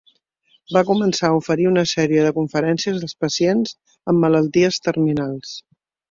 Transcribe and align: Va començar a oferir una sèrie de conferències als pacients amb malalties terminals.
Va 0.75 0.81
començar 0.85 1.27
a 1.29 1.33
oferir 1.41 1.67
una 1.71 1.83
sèrie 1.91 2.23
de 2.27 2.31
conferències 2.37 2.97
als 3.07 3.15
pacients 3.25 3.75
amb 4.13 4.23
malalties 4.25 4.81
terminals. 4.87 5.53